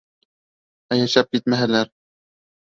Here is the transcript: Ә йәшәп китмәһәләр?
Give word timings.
Ә 0.95 0.97
йәшәп 1.03 1.31
китмәһәләр? 1.37 1.95